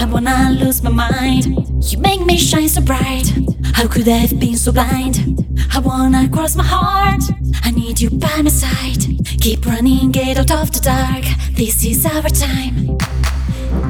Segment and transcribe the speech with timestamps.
[0.00, 1.46] I wanna lose my mind.
[1.90, 3.32] You make me shine so bright.
[3.74, 5.44] How could I have been so blind?
[5.74, 7.24] I wanna cross my heart.
[7.64, 9.02] I need you by my side.
[9.40, 11.24] Keep running, get out of the dark.
[11.56, 12.96] This is our time.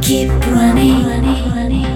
[0.00, 1.87] Keep running, keep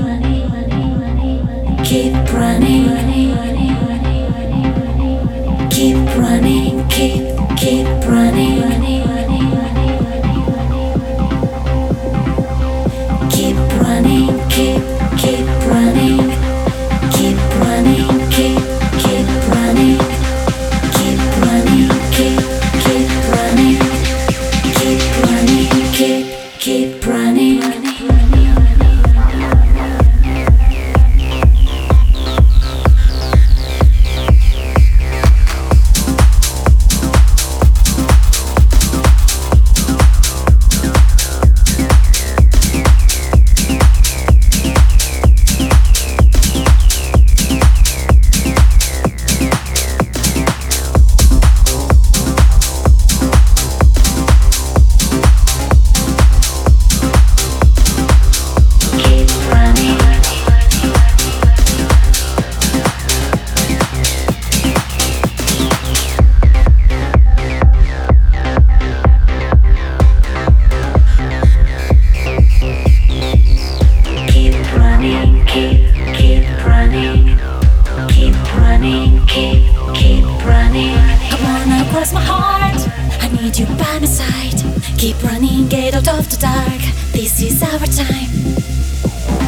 [85.03, 86.81] Keep running, get out of the dark.
[87.11, 88.31] This is our time.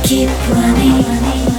[0.02, 1.04] Keep running.
[1.04, 1.53] Running,